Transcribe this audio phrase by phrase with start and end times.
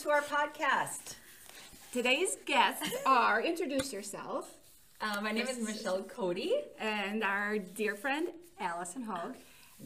[0.00, 1.14] to our podcast.
[1.92, 4.50] Today's guests are introduce yourself
[5.00, 6.54] Uh, my name is Michelle Cody.
[6.78, 8.28] and our dear friend
[8.58, 9.34] Allison Hogg.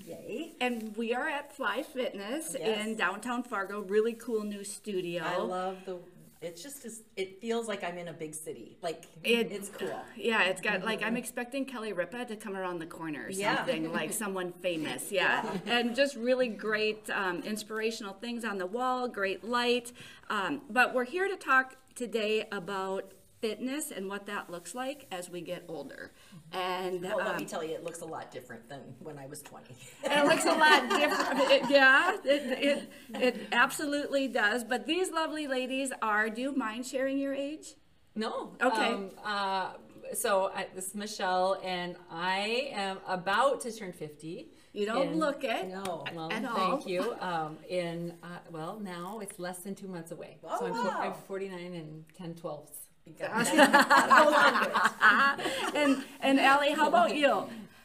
[0.05, 0.53] Yay.
[0.61, 2.85] And we are at Fly Fitness Yes.
[2.87, 3.81] in downtown Fargo.
[3.83, 5.23] Really cool new studio.
[5.25, 5.99] I love the.
[6.45, 6.85] It's just,
[7.17, 8.77] it feels like I'm in a big city.
[8.83, 9.99] Like It- it's cool.
[10.17, 13.85] Yeah, it's got like I'm expecting Kelly Ripa to come around the corner or something
[13.85, 13.91] Yeah.
[13.91, 15.11] like someone famous.
[15.11, 19.93] Yeah, and just really great um, inspirational things on the wall, great light.
[20.31, 23.13] Um, but we're here to talk today about
[23.45, 26.11] fitness and what that looks like as we get older.
[26.53, 29.27] And Well, let um, me tell you, it looks a lot different than when I
[29.27, 29.75] was 20.
[30.05, 31.51] it looks a lot different.
[31.51, 34.65] It- yeah, it, it, it absolutely does.
[34.65, 36.31] But these lovely ladies are.
[36.31, 37.75] Do you mind sharing your age?
[38.15, 38.53] No.
[38.63, 38.93] Okay.
[38.93, 39.73] Um, uh,
[40.15, 44.49] so I, this is Michelle, and I am about to turn 50.
[44.73, 45.69] You don't in- look it.
[45.69, 46.05] No.
[46.15, 46.83] Well, At thank all.
[46.87, 47.15] you.
[47.21, 50.39] Um, in uh, well, now it's less than two months away.
[50.43, 51.01] Oh, so I'm, wow.
[51.01, 52.85] I'm 49 and 10 twelfths.
[53.07, 54.11] You got that.
[54.11, 55.75] Hold on to it.
[55.77, 57.45] And and Allie, how about you?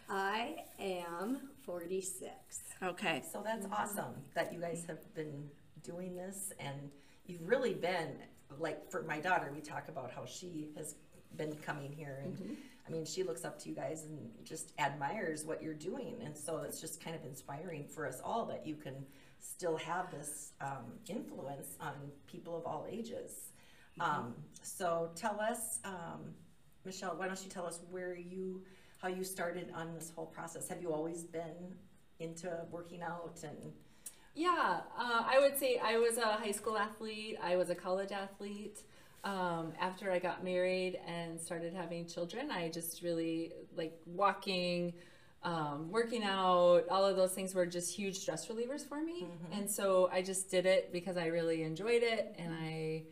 [0.10, 2.32] I am 46.
[2.82, 3.24] Okay.
[3.32, 5.50] So that's awesome that you guys have been
[5.84, 6.90] doing this and
[7.26, 8.16] you've really been,
[8.60, 10.96] like for my daughter, we talk about how she has
[11.36, 12.58] been coming here and
[12.90, 16.16] I mean, she looks up to you guys and just admires what you're doing.
[16.26, 18.96] And so it's just kind of inspiring for us all that you can
[19.40, 21.94] still have this um, influence on
[22.26, 23.52] people of all ages.
[24.00, 26.34] Um, so tell us, um,
[26.86, 28.64] Michelle, why don't you tell us where you,
[29.02, 30.68] how you started on this whole process?
[30.70, 31.76] Have you always been
[32.20, 33.74] into working out and
[34.36, 37.38] Yeah, uh, I would say I was a high school athlete.
[37.42, 38.80] I was a college athlete.
[39.24, 44.94] Um, after I got married and started having children, I just really like walking,
[45.44, 46.84] um, working out.
[46.90, 50.50] All of those things were just huge stress relievers for me, and so I just
[50.50, 53.04] did it because I really enjoyed it, and I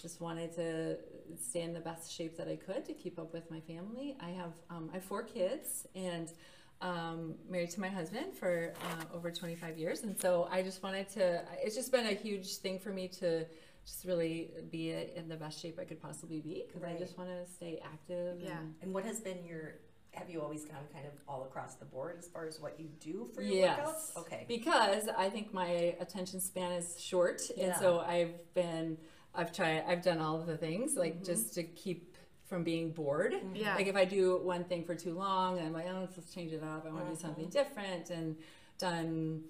[0.00, 0.96] just wanted to
[1.40, 4.16] stay in the best shape that I could to keep up with my family.
[4.20, 6.32] I have um, I have four kids and
[6.80, 11.08] um, married to my husband for uh, over 25 years, and so I just wanted
[11.10, 11.42] to.
[11.62, 13.44] It's just been a huge thing for me to
[13.84, 17.30] just really be in the best shape I could possibly be because I just want
[17.30, 18.40] to stay active.
[18.40, 18.58] Yeah.
[18.58, 19.74] and- and what has been your
[20.12, 22.88] have you always gone kind of all across the board as far as what you
[22.98, 23.78] do for your Yes.
[23.78, 24.20] workouts?
[24.22, 24.44] Okay.
[24.48, 28.98] Because I think my attention span is short, and so I've been,
[29.34, 31.24] I've tried, I've done all of the things like Mm-hmm.
[31.24, 33.34] just to keep from being bored.
[33.54, 33.76] Yeah.
[33.76, 36.62] Like if I do one thing for too long, I'm like, oh, let's change it
[36.64, 36.84] up.
[36.86, 37.50] I want to do something Mm-hmm.
[37.50, 38.36] different, and
[38.78, 39.42] done,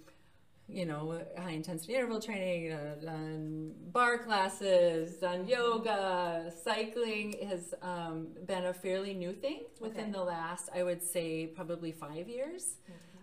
[0.69, 5.49] you know, high intensity interval training, uh, done barre classes, done Mm-hmm.
[5.49, 10.13] yoga, cycling has um, been a fairly new thing within Okay.
[10.13, 12.77] the last, I would say, probably five years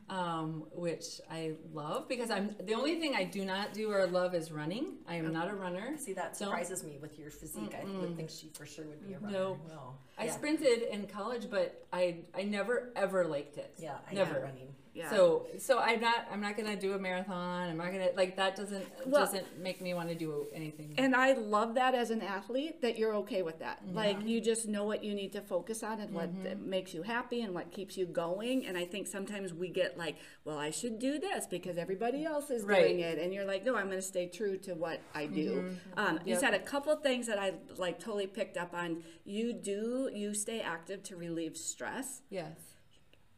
[0.09, 4.33] um, which I love because I'm the only thing I do not do or love
[4.33, 4.93] is running.
[5.07, 5.95] I am not a runner.
[5.97, 7.75] See, that Don't- surprises me with your physique.
[7.79, 9.37] I would think she for sure would be a runner.
[9.37, 9.59] No.
[9.67, 9.93] No.
[10.17, 10.31] I Yeah.
[10.31, 13.73] sprinted in college, but I I never ever liked it.
[13.77, 14.73] Yeah, I never running.
[14.97, 15.09] Yeah.
[15.11, 17.69] So so I'm not I'm not gonna do a marathon.
[17.69, 20.95] I'm not gonna like that doesn't Well- doesn't make me want to do anything.
[20.97, 23.85] And I love that as an athlete that you're okay with that.
[23.85, 23.95] Mm-hmm.
[23.95, 26.69] Like you just know what you need to focus on and what mm-hmm.
[26.69, 28.65] makes you happy and what keeps you going.
[28.65, 30.15] And I think sometimes we get like,
[30.45, 32.81] well, I should do this because everybody else is Right.
[32.81, 33.19] doing it.
[33.19, 35.49] And you're like, no, I'm going to stay true to what I do.
[35.51, 35.99] Mm-hmm.
[35.99, 39.03] Um, You said a couple things that I like totally picked up on.
[39.25, 42.21] You do, you stay active to relieve stress.
[42.29, 42.76] yes.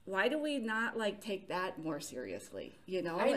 [0.10, 2.80] Why do we not like take that more seriously?
[2.88, 3.28] You know, I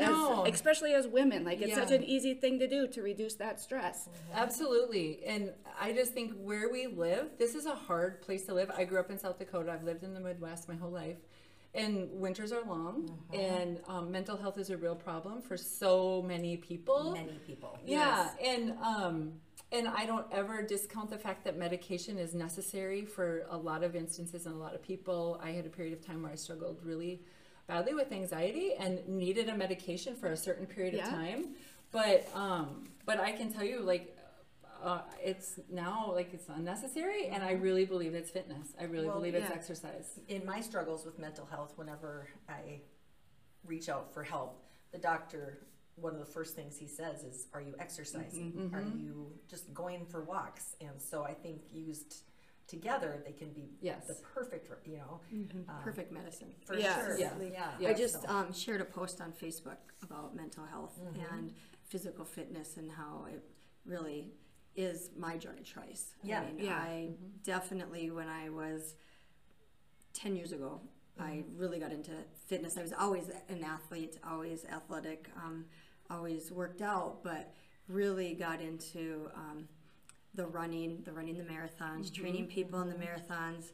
[0.47, 3.60] As- especially as women, like it's such an easy thing to do to reduce that
[3.60, 4.09] stress.
[4.33, 5.22] Absolutely.
[5.27, 8.71] And I just think where we live, this is a hard place to live.
[8.75, 9.71] I grew up in South Dakota.
[9.71, 11.19] I've lived in the Midwest my whole life.
[11.75, 16.59] And winters are long, and um, mental health is a real problem for so many
[16.59, 17.12] people.
[17.12, 17.78] Many people.
[17.87, 19.33] Yeah, and um,
[19.72, 23.97] and I don't ever discount the fact that medication is necessary for a lot of
[23.97, 25.41] instances and a lot of people.
[25.42, 27.22] I had a period of time where I struggled really
[27.66, 31.04] badly with anxiety and needed a medication for a certain period Yeah.
[31.04, 31.54] of time.
[31.91, 34.16] But um, but I can tell you, like,
[34.83, 38.68] uh, it's now like it's unnecessary, and I really believe it's fitness.
[38.80, 40.18] I really Well, believe it's exercise.
[40.28, 42.80] In my struggles with mental health, whenever I
[43.65, 45.59] reach out for help, the doctor,
[45.97, 48.53] one of the first things he says is, Are you exercising?
[48.53, 48.74] Mm-hmm.
[48.74, 48.98] Are mm-hmm.
[48.98, 50.77] you just going for walks?
[50.80, 52.22] And so I think used
[52.66, 54.06] together, they can be Yes.
[54.06, 55.68] the perfect, you know, mm-hmm.
[55.68, 56.54] um, Perfect medicine.
[56.65, 56.97] for Yes.
[56.97, 57.18] sure.
[57.18, 57.33] Yeah.
[57.41, 57.71] Yeah.
[57.78, 57.89] Yeah.
[57.91, 60.98] I just So- um, shared a post on Facebook about mental health
[61.30, 61.53] and
[61.84, 63.42] physical fitness and how it
[63.84, 64.33] really
[64.74, 66.15] is my joy choice.
[66.22, 66.41] Yeah.
[66.41, 66.77] I mean, Yeah.
[66.78, 67.10] I
[67.42, 68.94] definitely, when I was
[70.15, 70.80] 10 years ago,
[71.18, 72.12] I really got into
[72.47, 72.76] fitness.
[72.78, 75.66] I was always an athlete, always athletic, um,
[76.10, 77.53] always worked out, but
[77.88, 79.68] really got into um,
[80.34, 83.72] the running, the running the marathons, training people in the marathons.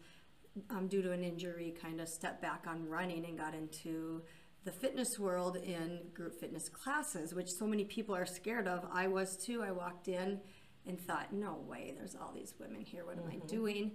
[0.70, 4.22] Um, due to an injury, kind of stepped back on running and got into
[4.64, 8.84] the fitness world in group fitness classes, which so many people are scared of.
[8.92, 9.62] I was too.
[9.62, 10.40] I walked in
[10.86, 13.04] and thought, no way, there's all these women here.
[13.04, 13.92] What am I doing?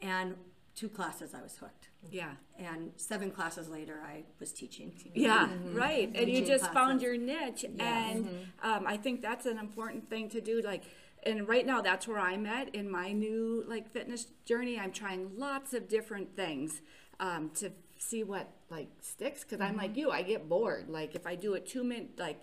[0.00, 0.36] And
[0.78, 1.88] two classes, I was hooked.
[2.10, 2.32] Yeah.
[2.56, 4.92] And seven classes later, I was teaching.
[5.12, 6.08] Yeah, right.
[6.14, 7.64] And you Teaching just found your niche.
[7.80, 8.28] And
[8.62, 10.62] um, I think that's an important thing to do.
[10.62, 10.84] Like,
[11.24, 14.78] and right now, that's where I'm at in my new like fitness journey.
[14.78, 16.80] I'm trying lots of different things
[17.18, 19.42] um, to see what like sticks.
[19.42, 20.88] Because I'm like you, I get bored.
[20.88, 22.40] Like if I do it two minutes, like.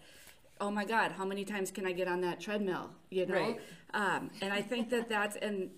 [0.62, 1.12] Oh my God!
[1.12, 2.92] How many times can I get on that treadmill?
[3.10, 3.60] You know, Right.
[3.94, 5.70] um, and I think that that's and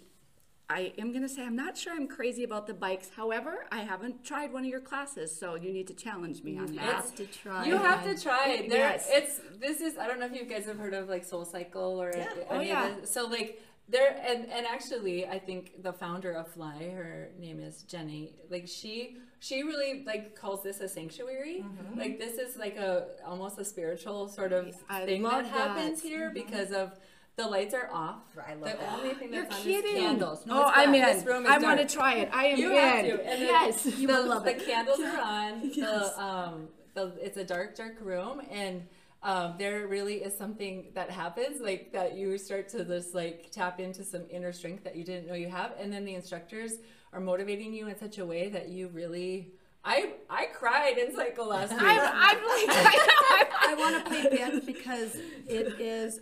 [0.69, 3.09] I am going to say I'm not sure I'm crazy about the bikes.
[3.15, 6.75] However, I haven't tried one of your classes, so you need to challenge me on
[6.75, 6.81] that.
[6.83, 7.65] Have to try.
[7.65, 8.69] You have to try it.
[8.69, 9.07] There, Yes.
[9.09, 9.97] it's this is.
[9.97, 12.27] I don't know if you guys have heard of like Soul Cycle or Yeah.
[12.33, 12.95] any Oh, of yeah.
[12.99, 17.61] the- so like there and and actually I think the founder of Fly, her name
[17.61, 18.33] is Jenny.
[18.49, 21.63] Like she she really like calls this a sanctuary.
[21.63, 21.97] Mm-hmm.
[21.97, 26.01] Like this is like a almost a spiritual sort of I thing love that happens
[26.01, 26.07] that.
[26.09, 26.33] here mm-hmm.
[26.33, 26.91] because of.
[27.37, 28.23] The lights are off.
[28.35, 28.93] I love the that.
[28.97, 29.95] only thing You're that's on kidding.
[29.95, 30.45] is candles.
[30.47, 31.01] No, oh, I'm in.
[31.03, 32.29] This room is I want to try it.
[32.33, 32.77] I am You in.
[32.77, 33.11] have to.
[33.11, 33.85] And then yes.
[33.85, 34.65] You the, will love the it.
[34.65, 35.61] candles are on.
[35.71, 35.75] Yes.
[36.15, 38.87] The um, the it's a dark, dark room, and
[39.21, 43.79] um, there really is something that happens, like that you start to just like tap
[43.79, 46.73] into some inner strength that you didn't know you have, and then the instructors
[47.13, 49.53] are motivating you in such a way that you really.
[49.85, 51.81] I I cried in cycle last week.
[51.83, 55.15] I'm, I'm like, I I want to play band because
[55.47, 56.19] it is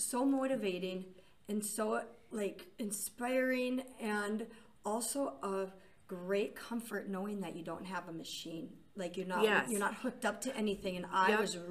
[0.00, 1.04] so motivating
[1.48, 2.02] and so
[2.32, 4.46] like inspiring and
[4.84, 5.66] also a
[6.06, 8.68] great comfort knowing that you don't have a machine.
[8.96, 9.68] Like you're not Yes.
[9.70, 10.96] you're not hooked up to anything.
[10.96, 11.40] And i Yep.
[11.40, 11.62] was r-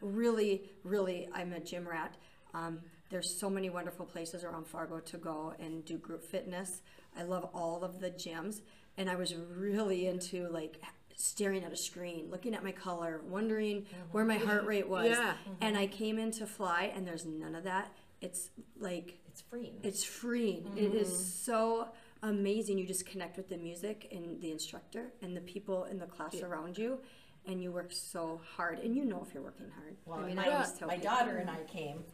[0.00, 2.14] really really i'm a gym rat.
[2.54, 2.80] Um,
[3.10, 6.82] there's so many wonderful places around fargo to go and do group fitness.
[7.16, 8.60] I love all of the gyms.
[8.96, 10.80] And i was really into like
[11.20, 15.06] staring at a screen looking at my color wondering oh where my heart rate was
[15.10, 15.32] Yeah.
[15.32, 15.52] Mm-hmm.
[15.60, 17.92] and I came in to fly and there's none of that.
[18.20, 19.72] It's like It's free.
[19.82, 20.64] it's free.
[20.76, 21.22] It is mm-hmm.
[21.22, 21.88] so
[22.22, 22.78] amazing.
[22.78, 26.40] You just connect with the music and the instructor and the people in the class
[26.40, 27.00] around you
[27.46, 29.96] and you work so hard and you know if you're working hard.
[30.06, 32.04] Well, I mean, my, I always tell my daughter and I came,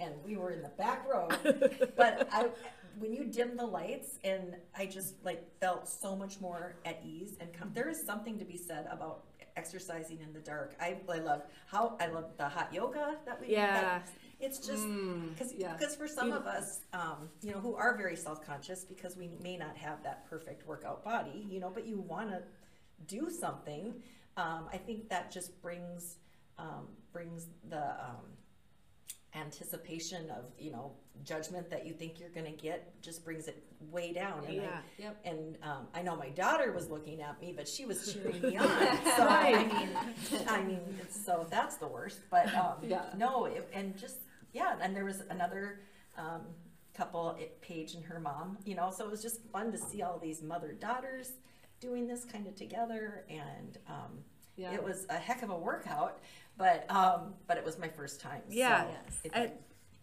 [0.00, 1.28] and we were in the back row.
[1.96, 2.48] but I,
[2.98, 7.36] when you dim the lights, and I just like felt so much more at ease
[7.40, 9.24] and com- there is something to be said about
[9.56, 10.74] exercising in the dark.
[10.80, 13.80] I, I love how I love the hot yoga that we Yeah.
[13.80, 14.08] that-
[14.40, 14.86] it's just
[15.34, 15.76] because yeah.
[15.76, 19.58] for some of us, um, you know, who are very self conscious because we may
[19.58, 22.42] not have that perfect workout body, you know, but you want to
[23.06, 23.94] do something.
[24.38, 26.16] Um, I think that just brings
[26.58, 28.24] um, brings the um,
[29.34, 30.92] anticipation of you know
[31.24, 34.38] judgment that you think you're going to get just brings it way down.
[34.46, 34.80] And I- Yeah.
[34.98, 35.16] Yep.
[35.24, 38.56] and um, I know my daughter was looking at me, but she was cheering me
[38.56, 38.66] on.
[39.16, 40.80] So I mean, I mean,
[41.10, 42.20] so that's the worst.
[42.30, 43.04] But um, Yeah.
[43.16, 44.16] no, it, and just
[44.52, 45.80] yeah, and there was another
[46.16, 46.40] um,
[46.94, 48.58] couple, it, Paige and her mom.
[48.64, 51.32] You know, so it was just fun to see all these mother daughters
[51.80, 54.18] doing this kind of together, and um,
[54.56, 54.72] Yeah.
[54.74, 56.18] it was a heck of a workout.
[56.56, 58.42] But um, but it was my first time.
[58.48, 58.84] Yeah.
[58.84, 58.88] so
[59.24, 59.50] it- and,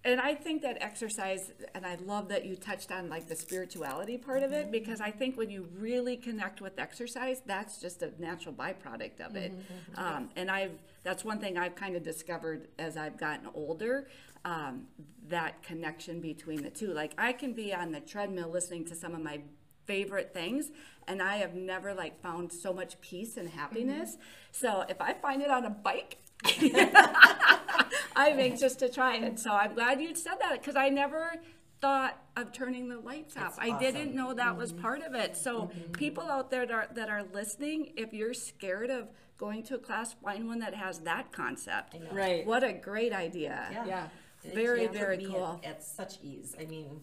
[0.04, 4.18] and I think that exercise, and I love that you touched on like the spirituality
[4.18, 8.12] part of it, because I think when you really connect with exercise, that's just a
[8.18, 9.54] natural byproduct of it.
[9.96, 10.72] Um, and I've
[11.04, 14.08] that's one thing I've kind of discovered as I've gotten older.
[14.46, 14.86] Um,
[15.28, 16.94] that connection between the two.
[16.94, 19.42] Like I can be on the treadmill listening to some of my
[19.86, 20.72] favorite things
[21.06, 24.16] and I have never like found so much peace and happiness.
[24.52, 26.20] So if I find it on a bike,
[28.16, 29.40] I'm anxious to try it.
[29.40, 31.34] So I'm glad you said that because I never
[31.80, 33.58] thought of turning the lights off.
[33.60, 35.38] I didn't know that was part of it.
[35.38, 39.76] So people out there that are, that are listening, if you're scared of going to
[39.76, 41.96] a class, find one that has that concept.
[42.12, 42.46] Right.
[42.46, 43.68] What a great idea.
[43.72, 43.86] Yeah.
[43.86, 44.08] Yeah.
[44.54, 45.62] Very, very me at- cool.
[45.64, 46.56] At, such ease.
[46.60, 47.02] I mean,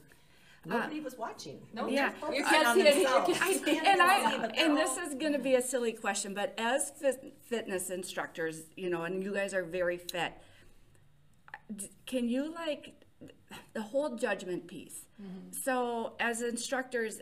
[0.64, 1.04] nobody ah.
[1.04, 1.60] was watching.
[1.72, 2.12] No, Yeah.
[2.32, 2.96] you can't on see it.
[2.96, 6.54] You can't They and I and this is going to be a silly question, but
[6.58, 10.32] as fit, fitness instructors, you know, and you guys are very fit,
[12.06, 13.04] can you like
[13.72, 15.06] the whole judgment piece?
[15.20, 15.52] Mm-hmm.
[15.52, 17.20] So as instructors,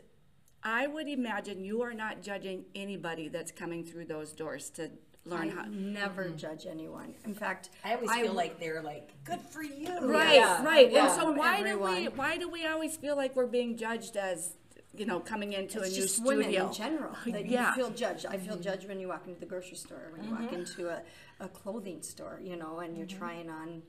[0.63, 4.91] I would imagine you are not judging anybody that's coming through those doors to
[5.25, 5.65] learn I how.
[5.69, 6.37] never mm-hmm.
[6.37, 7.15] judge anyone.
[7.25, 9.89] In fact, I always feel like they're like, good for you.
[10.01, 10.91] Right, Yeah, right.
[10.91, 11.07] yeah.
[11.07, 14.55] And so why do we why do we always feel like we're being judged as
[14.95, 16.37] you know coming into it's a new just studio?
[16.37, 17.69] women in general that Yeah.
[17.69, 18.27] you feel judged.
[18.27, 18.63] I feel mm-hmm.
[18.63, 20.55] judged when you walk into the grocery store, when you walk mm-hmm.
[20.57, 21.03] into a,
[21.41, 23.83] a clothing store, you know, and you're trying on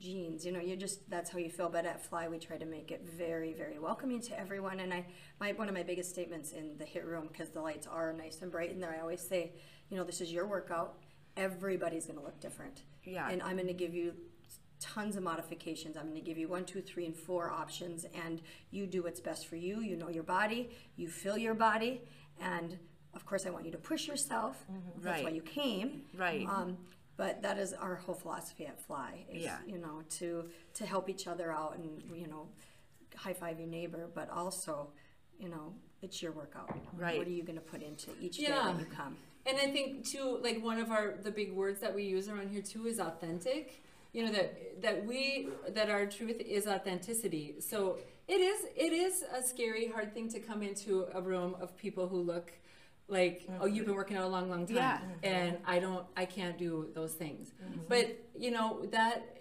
[0.00, 0.44] jeans.
[0.44, 1.68] You know, you just that's how you feel.
[1.68, 4.80] But at Fly, we try to make it very, very welcoming to everyone.
[4.80, 5.06] And I,
[5.38, 8.42] my one of my biggest statements in the HIIT room because the lights are nice
[8.42, 8.94] and bright in there.
[8.96, 9.52] I always say,
[9.90, 10.94] you know, this is your workout.
[11.36, 12.82] Everybody's going to look different.
[13.04, 13.28] Yeah.
[13.28, 14.14] And I'm going to give you
[14.80, 15.96] tons of modifications.
[15.96, 19.20] I'm going to give you one, two, three, and four options, and you do what's
[19.20, 19.80] best for you.
[19.80, 22.02] You know your body, you feel your body,
[22.40, 22.78] and
[23.14, 24.64] of course, I want you to push yourself.
[25.02, 26.02] That's why you came.
[26.16, 26.46] Right.
[26.48, 26.78] Um,
[27.16, 29.26] but that is our whole philosophy at Fly.
[29.30, 29.58] Is, Yeah.
[29.66, 32.48] You know, to to help each other out and you know,
[33.16, 34.88] high five your neighbor, but also,
[35.38, 36.70] you know, it's your workout.
[36.96, 37.18] Right.
[37.18, 38.72] What are you going to put into each day Yeah.
[38.72, 39.16] that you come?
[39.46, 42.50] And I think too, like one of our the big words that we use around
[42.50, 43.82] here too is authentic.
[44.12, 47.56] You know that that we that our truth is authenticity.
[47.60, 51.76] So it is it is a scary, hard thing to come into a room of
[51.76, 52.52] people who look
[53.08, 55.00] like oh you've been working out a long long time Yeah.
[55.24, 57.52] and I don't I can't do those things.
[57.88, 59.36] But you know that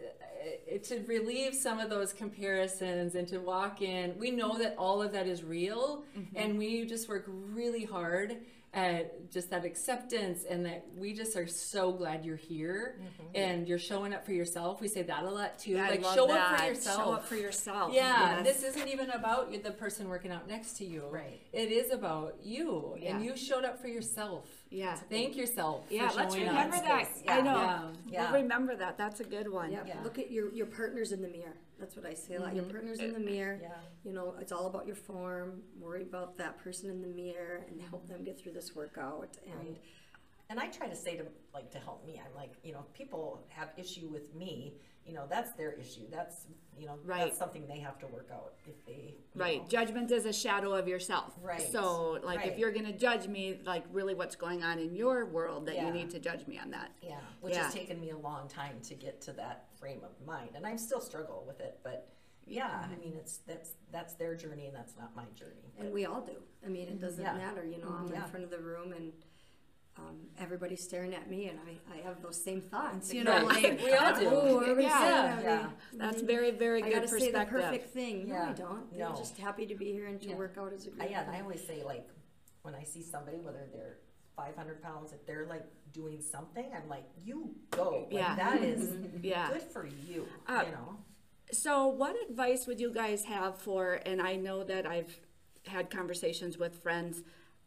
[0.00, 5.02] uh, to relieve some of those comparisons and to walk in, we know that all
[5.02, 8.36] of that is real, and we just work really hard
[8.74, 13.34] at just that acceptance and that we just are so glad you're here mm-hmm.
[13.34, 14.80] and you're showing up for yourself.
[14.80, 15.78] We say that a lot too.
[15.78, 16.52] I like love show that.
[16.52, 16.96] up for yourself.
[17.04, 17.94] Show up for yourself.
[17.94, 18.60] Yeah, Yes.
[18.60, 21.04] this isn't even about you- the person working out next to you.
[21.10, 21.40] Right.
[21.52, 23.16] It is about you, Yeah.
[23.16, 24.46] and you showed up for yourself.
[24.70, 24.96] Yeah.
[24.96, 25.86] Thank yourself.
[25.88, 26.84] Yeah, for let's remember up.
[26.84, 27.08] that.
[27.24, 27.36] Yeah.
[27.36, 27.54] I know.
[27.54, 27.90] Yeah.
[28.06, 28.32] Yeah.
[28.32, 28.98] We'll remember that.
[28.98, 29.72] That's a good one.
[29.72, 29.84] Yeah.
[29.86, 30.02] Yeah.
[30.02, 31.56] Look at your your partners in the mirror.
[31.78, 32.54] That's what I say a lot.
[32.54, 32.72] Your mm-hmm.
[32.72, 33.58] partners in the mirror.
[33.62, 33.68] Yeah.
[34.04, 35.62] You know, it's all about your form.
[35.78, 39.36] Worry about that person in the mirror and help them get through this workout.
[39.46, 39.78] And Right.
[40.50, 42.20] And I try to say to like to help me.
[42.24, 44.74] I'm like, you know, people have issue with me.
[45.04, 46.08] You know, that's their issue.
[46.10, 46.46] That's
[46.78, 47.24] you know, Right.
[47.24, 49.62] that's something they have to work out if they Right.
[49.62, 49.68] know.
[49.68, 51.36] Judgment is a shadow of yourself.
[51.42, 51.60] Right.
[51.60, 55.26] So, like, if you're going to judge me, like, really what's going on in your
[55.26, 55.88] world, that Yeah.
[55.88, 56.92] you need to judge me on that.
[57.02, 57.64] Yeah, which Yeah.
[57.64, 60.78] has taken me a long time to get to that frame of mind, and I'm
[60.78, 61.80] still struggle with it.
[61.82, 62.08] But
[62.46, 63.00] yeah, I mm-hmm.
[63.00, 65.72] mean, it's that's that's their journey, and that's not my journey.
[65.78, 66.42] and we all do.
[66.64, 67.00] I mean, it mm-hmm.
[67.00, 67.36] doesn't Yeah.
[67.36, 67.64] matter.
[67.64, 68.14] You know, I'm mm-hmm.
[68.14, 68.24] Yeah.
[68.24, 69.12] in front of the room and.
[69.98, 73.12] Um, everybody's staring at me, and I, I have those same thoughts.
[73.12, 73.40] You Right.
[73.40, 74.26] know, like We all do.
[74.28, 75.38] Oh, everybody's Yeah.
[75.38, 75.70] staring Yeah.
[75.94, 77.60] That's very, very I good gotta say the perspective.
[77.60, 78.28] perfect thing.
[78.28, 78.90] No, I don't.
[78.90, 79.16] They're No.
[79.16, 80.36] just happy to be here and to Yeah.
[80.36, 81.10] work out as a group.
[81.10, 82.08] yeah, and I always say like
[82.62, 83.98] when I see somebody, whether they're
[84.36, 88.02] 500 pounds, if they're like doing something, I'm like, you go.
[88.04, 88.36] Like, Yeah.
[88.36, 89.50] that is Yeah.
[89.52, 90.28] good for you.
[90.46, 90.98] Uh, you know.
[91.50, 93.94] So, what advice would you guys have for?
[94.06, 95.18] And I know that I've
[95.66, 97.22] had conversations with friends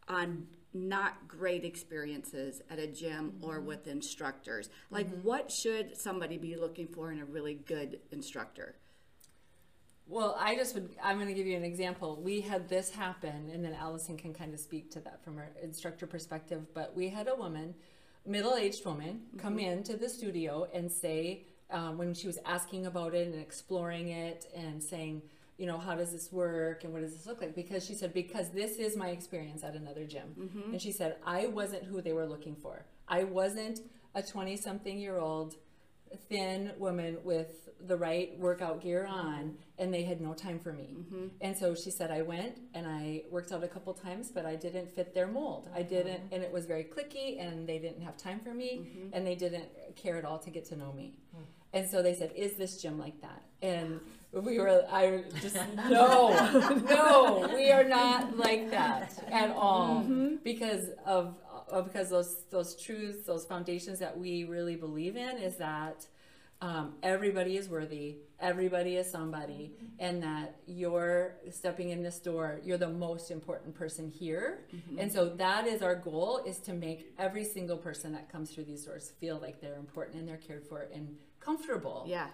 [0.08, 3.66] on not great experiences at a gym or mm-hmm.
[3.66, 4.68] with instructors.
[4.90, 5.22] Like, mm-hmm.
[5.22, 8.76] what should somebody be looking for in a really good instructor?
[10.06, 12.20] Well, I just would, I'm going to give you an example.
[12.20, 15.50] We had this happen, and then Allison can kind of speak to that from her
[15.62, 16.66] instructor perspective.
[16.74, 17.74] But we had a woman,
[18.26, 19.70] middle aged woman, come mm-hmm.
[19.70, 24.44] into the studio and say, um, when she was asking about it and exploring it
[24.54, 25.22] and saying,
[25.58, 27.54] you know, how does this work and what does this look like?
[27.54, 30.34] Because she said, because this is my experience at another gym.
[30.38, 30.72] Mm-hmm.
[30.72, 32.84] And she said, I wasn't who they were looking for.
[33.06, 33.80] I wasn't
[34.14, 35.56] a 20 something year old
[36.28, 40.96] thin woman with the right workout gear on and they had no time for me.
[40.98, 41.26] Mm-hmm.
[41.40, 44.54] And so she said i went and i worked out a couple times but i
[44.54, 45.68] didn't fit their mold.
[45.74, 46.32] I didn't uh-huh.
[46.32, 49.14] and it was very clicky and they didn't have time for me mm-hmm.
[49.14, 51.42] and they didn't care at all to get to know me hmm.
[51.72, 53.42] And so they said is this gym like that?
[53.62, 54.00] And
[54.32, 55.56] we were i just
[55.90, 56.30] no
[56.88, 60.00] no we are not like that at all.
[60.42, 61.36] Because of
[61.70, 66.06] uh, because those those truths those foundations that we really believe in is that
[66.60, 72.78] um, everybody is worthy everybody is somebody and that you're stepping in this door you're
[72.78, 74.64] the most important person here.
[74.98, 78.64] And so that is our goal is to make every single person that comes through
[78.64, 82.28] these doors feel like they're important and they're cared for and comfortable Yeah.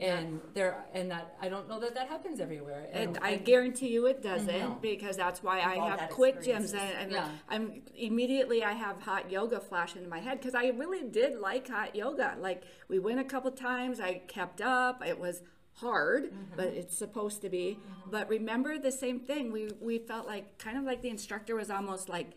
[0.00, 4.06] and there and that i don't know that that happens everywhere And I guarantee you
[4.06, 4.78] it doesn't No.
[4.80, 7.28] because that's why I all have had quit gyms and, and Yeah.
[7.48, 11.68] I'm immediately I have hot yoga flash into my head because I really did like
[11.68, 12.28] hot yoga.
[12.48, 14.96] Like we went a couple times, I kept up.
[15.12, 15.36] It was
[15.84, 16.56] hard, Mm-hmm.
[16.58, 17.78] but it's supposed to be.
[18.10, 19.52] But remember the same thing.
[19.56, 22.28] We we felt like kind of like the instructor was almost like.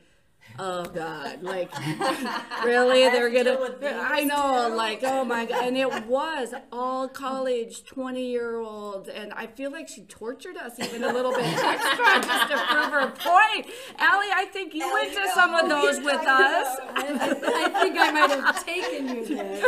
[0.58, 1.44] Oh God!
[1.44, 1.70] Like,
[2.64, 3.04] really?
[3.10, 3.76] They're gonna?
[4.02, 4.70] I know.
[4.70, 4.76] too?
[4.76, 5.66] Like, oh my God!
[5.66, 11.12] And it was all college, twenty-year-olds, and I feel like she tortured us even a
[11.12, 13.68] little bit extra just to prove her point.
[13.98, 16.78] Allie, I think you went to some of those with us.
[16.96, 19.60] I think I might have taken you there.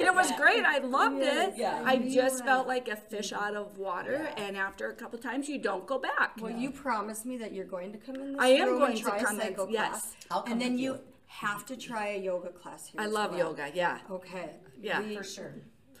[0.00, 0.64] It was great.
[0.64, 1.54] I loved it.
[1.56, 1.82] Yeah.
[1.84, 5.58] I just felt like a fish out of water, and after a couple times, you
[5.58, 6.32] don't go back.
[6.40, 9.07] Well, you promised me that you're going to come in this I am going to
[9.10, 9.88] try come a in, psycho yes.
[9.90, 10.16] class.
[10.30, 10.92] I'll come and then with you.
[10.94, 11.00] you.
[11.26, 13.00] have to try a yoga class here.
[13.00, 13.38] I as love well.
[13.50, 13.98] yoga, yeah.
[14.10, 14.50] Okay.
[14.80, 15.00] Yeah.
[15.02, 15.54] We- For sure.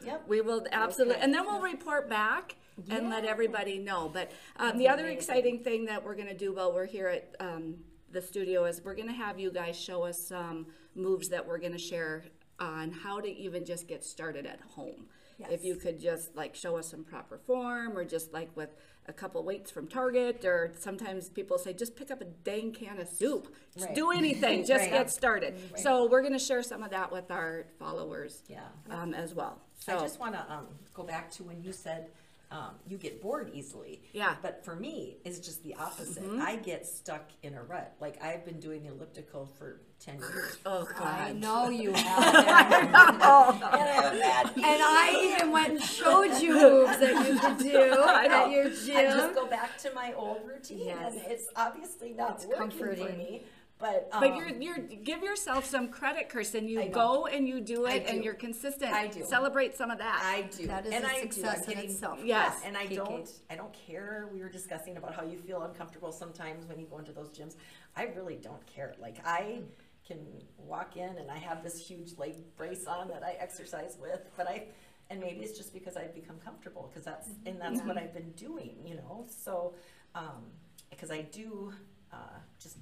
[0.04, 0.24] Yep.
[0.28, 1.24] We will absolutely, Okay.
[1.24, 2.54] and then we'll report back
[2.88, 4.08] and let everybody know.
[4.08, 5.18] But um, the other amazing.
[5.18, 7.74] exciting thing that we're going to do while we're here at um,
[8.12, 11.58] the studio is we're going to have you guys show us some moves that we're
[11.58, 12.22] going to share
[12.60, 15.06] on how to even just get started at home.
[15.50, 18.70] If you could just like show us some proper form or just like with
[19.06, 22.98] a couple weights from Target or sometimes people say just pick up a dang can
[23.00, 23.54] of soup.
[23.74, 23.94] Just Right.
[23.94, 24.90] do anything, just Right.
[24.90, 25.54] get started.
[25.76, 28.64] So we're going to share some of that with our followers Yeah.
[28.90, 29.60] um, as well.
[29.86, 32.10] I So just want to um, go back to when you said
[32.50, 34.02] um, you get bored easily.
[34.12, 34.30] Yeah.
[34.30, 34.42] Mm-hmm.
[34.42, 36.24] But for me, it's just the opposite.
[36.40, 37.94] I get stuck in a rut.
[38.00, 40.56] Like I've been doing the elliptical for ten years.
[40.64, 41.02] oh God.
[41.02, 42.34] I know you have.
[43.62, 48.96] and I even went and showed you moves that you could do at your gym.
[48.96, 49.34] I just gym.
[49.34, 51.12] go back to my old routine, Yes.
[51.14, 53.18] and it's obviously not It's working for comforting.
[53.18, 53.42] me.
[53.78, 56.68] But um, But you're you're give yourself some credit, Kirsten.
[56.68, 58.92] You I go and you do it, and you're consistent.
[58.92, 59.24] I do.
[59.24, 60.20] Celebrate some of that.
[60.24, 60.66] I do.
[60.66, 61.70] That is and a I success do.
[61.70, 62.18] In getting, itself.
[62.24, 62.56] Yes.
[62.60, 64.28] Yeah, and I don't I don't care.
[64.32, 67.54] We were discussing about how you feel uncomfortable sometimes when you go into those gyms.
[67.96, 68.94] I really don't care.
[69.00, 69.60] Like I
[70.04, 70.18] can
[70.56, 74.48] walk in and I have this huge leg brace on that I exercise with, but
[74.48, 74.64] I
[75.10, 78.32] and maybe it's just because I've become comfortable because that's and that's what I've been
[78.32, 79.26] doing, you know.
[79.28, 79.74] So
[80.16, 80.50] um
[80.90, 81.72] because I do
[82.12, 82.16] uh
[82.58, 82.78] just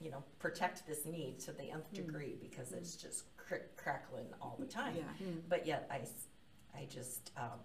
[0.00, 1.96] you know protect this knee to the nth hmm.
[1.96, 3.08] degree because it's hmm.
[3.08, 5.26] just crick crackling all the time Yeah.
[5.26, 5.38] Hmm.
[5.48, 6.28] but yet I, s-
[6.74, 7.60] I just, um,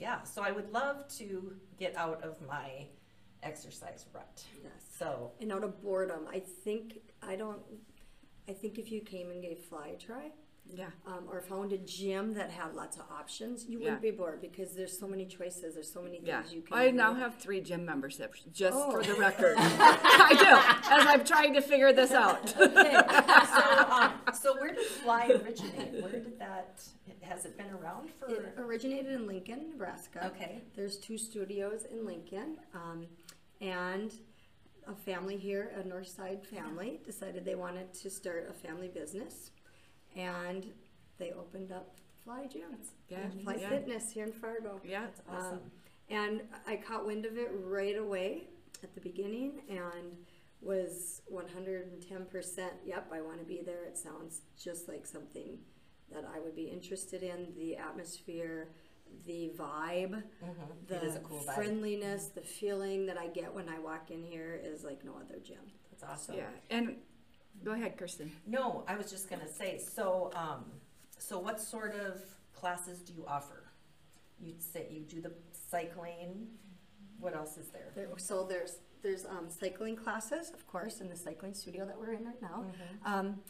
[0.00, 2.86] yeah, so I would love to get out of my
[3.42, 4.42] exercise rut.
[4.62, 4.72] Yes.
[4.98, 7.60] So, And out of boredom, I think I don't.
[8.48, 10.30] I think if you came and gave fly a try,
[10.72, 10.86] yeah.
[11.06, 13.84] um, or found a gym that had lots of options, you Yeah.
[13.84, 15.74] wouldn't be bored because there's so many choices.
[15.74, 16.42] There's so many things Yeah.
[16.50, 16.76] you can.
[16.76, 16.96] I do.
[16.96, 19.02] now have three gym memberships, just for Oh.
[19.02, 19.54] the record.
[19.58, 22.48] I do, as I'm trying to figure this out.
[22.48, 26.02] so, um, so where did Fly originate?
[26.02, 26.82] Where did that,
[27.22, 28.30] has it been around for?
[28.30, 30.26] It originated in Lincoln, Nebraska.
[30.34, 30.62] Okay.
[30.74, 33.06] There's two studios in Lincoln, um,
[33.60, 34.12] and
[34.86, 39.50] a family here, a North Side family, decided they wanted to start a family business,
[40.16, 40.66] and
[41.18, 42.76] they opened up Fly Gym,
[43.08, 43.68] Yeah, Fly yeah.
[43.68, 44.80] Fitness here in Fargo.
[44.84, 45.06] Yeah.
[45.28, 45.54] Awesome.
[45.54, 45.60] Um,
[46.08, 48.44] and I caught wind of it right away
[48.82, 50.16] at the beginning and
[50.60, 53.84] was 110% yep, I want to be there.
[53.84, 55.58] It sounds just like something
[56.12, 57.48] that I would be interested in.
[57.56, 58.68] The atmosphere,
[59.26, 60.22] the vibe,
[60.88, 61.54] the is a cool vibe.
[61.54, 65.38] friendliness, the feeling that I get when I walk in here is like no other
[65.42, 65.58] gym.
[65.90, 66.36] That's awesome.
[66.36, 66.48] Yeah.
[66.70, 66.96] And
[67.62, 68.32] go ahead, Kirsten.
[68.46, 70.64] No, I was just gonna say, so, um,
[71.18, 72.20] so what sort of
[72.52, 73.64] classes do you offer?
[74.40, 75.32] You say you do the
[75.70, 76.48] cycling,
[77.18, 77.92] what else is there?
[77.94, 82.12] There, so there's there's um, cycling classes, of course, in the cycling studio that we're
[82.14, 83.12] in right now, Mm-hmm.
[83.14, 83.40] um,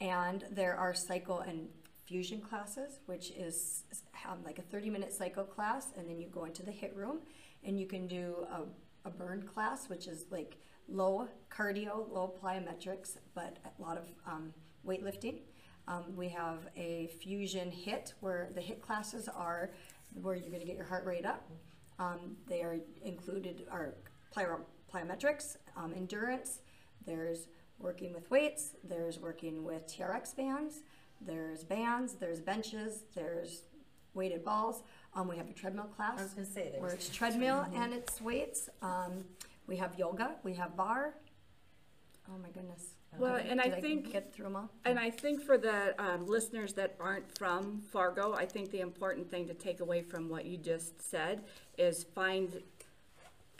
[0.00, 1.68] and there are cycle and
[2.04, 3.84] fusion classes, which is
[4.28, 7.20] um, like a 30 minute cycle class, and then you go into the HIIT room,
[7.62, 10.56] and you can do a, a burn class, which is like
[10.88, 14.52] low cardio, low plyometrics, but a lot of um,
[14.86, 15.40] weightlifting.
[15.86, 19.70] Um, we have a fusion HIIT where the HIIT classes are
[20.14, 21.50] where you're going to get your heart rate up.
[21.98, 23.94] Um, they are included are
[24.34, 24.60] plyo-
[24.92, 26.60] plyometrics, um, endurance.
[27.06, 28.70] There's working with weights.
[28.82, 30.80] There's working with TRX bands.
[31.20, 32.14] There's bands.
[32.14, 33.04] There's benches.
[33.14, 33.62] There's
[34.14, 34.82] weighted balls.
[35.14, 38.20] Um, we have a treadmill class I was gonna say, where it's treadmill and it's
[38.20, 38.68] weights.
[38.82, 39.24] Um,
[39.66, 40.36] we have yoga.
[40.42, 41.14] We have barre.
[42.28, 42.94] Oh my goodness.
[43.18, 44.70] Well, Did and I did think- get through them all.
[44.84, 49.30] And I think for the um, listeners that aren't from Fargo, I think the important
[49.30, 51.44] thing to take away from what you just said
[51.78, 52.62] is find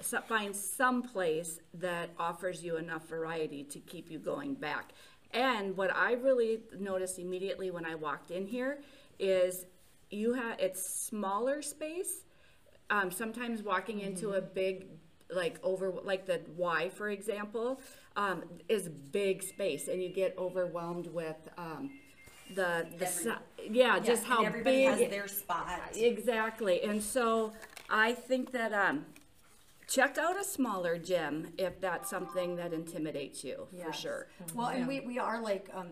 [0.00, 4.92] so- find some place that offers you enough variety to keep you going back.
[5.30, 8.80] And what I really noticed immediately when I walked in here
[9.18, 9.66] is
[10.10, 12.24] you have it's smaller space.
[12.90, 14.86] Um, sometimes walking into a big
[15.34, 17.80] like over like the Y for example
[18.16, 21.90] um, is big space and you get overwhelmed with um,
[22.54, 23.30] the the si-
[23.70, 25.68] yeah, just how everybody big has their spot.
[25.96, 26.82] Exactly.
[26.82, 27.52] And so
[27.88, 29.06] I think that um,
[29.88, 33.98] check out a smaller gym if that's something that intimidates you for Yes.
[34.00, 34.28] sure.
[34.54, 35.88] Well, and we, we are like, um,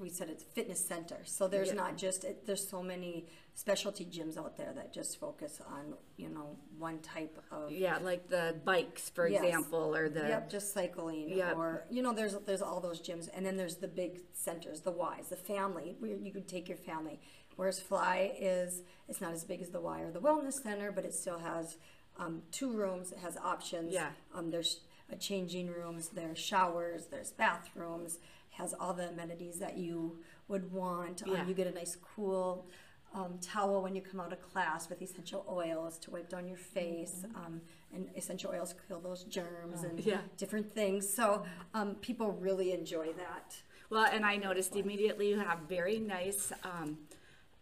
[0.00, 1.74] we said it's fitness center, so there's Yeah.
[1.74, 6.28] not just, it, there's so many specialty gyms out there that just focus on, you
[6.28, 7.72] know, one type of.
[7.72, 9.42] Yeah, like the bikes, for Yes.
[9.44, 11.56] example, or the Yep, just cycling, Yep.
[11.56, 14.92] or, you know, there's, there's all those gyms, and then there's the big centers, the
[14.92, 17.20] Ys, the family, where you could take your family.
[17.56, 21.04] Whereas Fly is, it's not as big as the Y or the wellness center, but
[21.04, 21.76] it still has,
[22.16, 23.92] um, two rooms, it has options.
[23.92, 24.10] Yeah.
[24.34, 24.80] Um, there's
[25.12, 28.18] uh, changing rooms, there's showers, there's bathrooms,
[28.58, 30.18] has all the amenities that you
[30.48, 31.22] would want.
[31.24, 31.40] Yeah.
[31.42, 32.66] Um, you get a nice cool
[33.14, 36.58] um, towel when you come out of class with essential oils to wipe down your
[36.58, 37.24] face.
[37.34, 37.60] Um,
[37.94, 40.18] and essential oils kill those germs and Yeah.
[40.36, 41.08] different things.
[41.08, 43.56] So um, people really enjoy that.
[43.90, 46.98] Well, and I noticed immediately you have very nice um,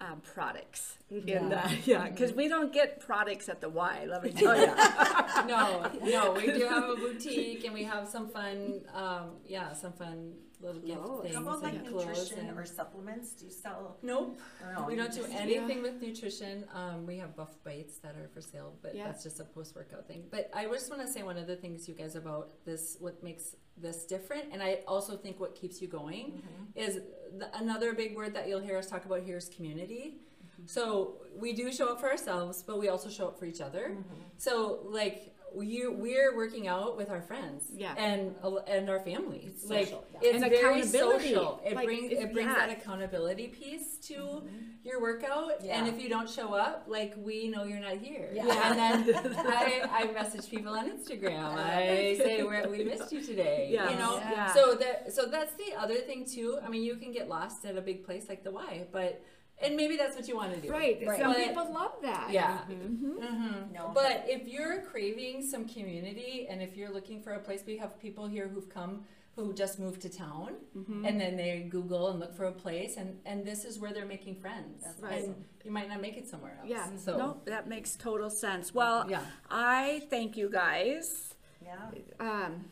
[0.00, 4.06] um, products in the yeah, because we don't get products at the Y.
[4.08, 4.66] Let me tell you.
[5.46, 9.92] no, no, we do have a boutique and we have some fun, um, yeah, some
[9.92, 11.22] fun little gift Clothes.
[11.22, 12.06] things How about like and clothes.
[12.06, 13.32] nutrition and- or supplements?
[13.32, 13.96] Do you sell?
[14.02, 14.38] Nope,
[14.74, 16.64] No, we don't do just- anything with nutrition.
[16.74, 19.04] Um, we have buff bites that are for sale, but Yeah.
[19.06, 20.24] that's just a post-workout thing.
[20.30, 23.22] But I just want to say one of the things you guys about this, what
[23.22, 26.64] makes this different, and I also think what keeps you going mm-hmm.
[26.74, 27.00] is
[27.38, 30.16] the, another big word that you'll hear us talk about here is community.
[30.16, 30.66] Mm-hmm.
[30.66, 33.90] So we do show up for ourselves, but we also show up for each other.
[33.90, 34.22] Mm-hmm.
[34.38, 37.94] So like you, we're working out with our friends, Yeah.
[37.96, 38.34] and
[38.66, 39.52] and our families.
[39.54, 40.18] It's like social, yeah.
[40.22, 41.60] it's And very social.
[41.64, 42.66] It Like, brings it brings yeah.
[42.66, 44.48] that accountability piece to mm-hmm.
[44.84, 45.64] your workout.
[45.64, 48.30] And if you don't show up, like we know you're not here.
[48.32, 48.72] Yeah.
[48.72, 51.54] And then I, I message people on Instagram.
[51.54, 53.68] I say We're, we missed you today.
[53.70, 53.90] Yeah.
[53.90, 54.16] You know.
[54.16, 54.52] Yeah.
[54.54, 56.58] So that so that's the other thing too.
[56.64, 59.22] I mean, you can get lost at a big place like the Y, but
[59.62, 60.70] and maybe that's what you want to do.
[60.70, 61.00] right.
[61.06, 61.18] Right.
[61.18, 62.28] Some But- people love that.
[62.30, 62.58] Yeah.
[62.70, 63.18] Mm-hmm.
[63.18, 63.72] Mm-hmm.
[63.72, 63.90] No.
[63.94, 67.98] But if you're craving some community and if you're looking for a place, we have
[67.98, 71.04] people here who've come who just moved to town Mm-hmm.
[71.04, 74.06] and then they Google and look for a place and, and this is where they're
[74.06, 74.82] making friends.
[74.84, 75.24] That's Right.
[75.24, 76.68] And you might not make it somewhere else.
[76.68, 76.86] Yeah.
[76.96, 78.74] So No, that makes total sense.
[78.74, 79.20] Well, Yeah.
[79.50, 81.34] I thank you guys.
[81.62, 81.90] Yeah.
[82.20, 82.64] Um,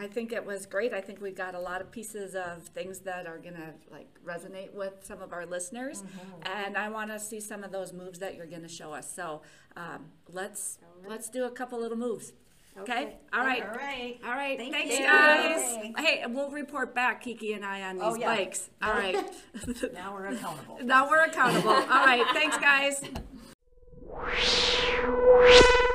[0.00, 0.94] I think it was great.
[0.94, 4.72] I think we've got a lot of pieces of things that are gonna like resonate
[4.72, 6.64] with some of our listeners, mm-hmm.
[6.64, 9.14] and I want to see some of those moves that you're gonna show us.
[9.14, 9.42] So
[9.76, 12.32] um, let's let's do a couple little moves.
[12.78, 13.16] Okay.
[13.32, 13.62] All right.
[13.62, 14.18] All right.
[14.24, 14.56] All right.
[14.56, 15.04] Thank Thanks, you.
[15.04, 15.92] guys.
[15.98, 18.36] Hey, we'll report back, Kiki and I, on oh, these Oh, yeah.
[18.36, 18.70] bikes.
[18.82, 19.16] All right.
[19.92, 20.78] Now we're accountable.
[20.82, 21.70] now we're accountable.
[21.70, 22.24] All right.
[22.32, 23.02] Thanks, guys.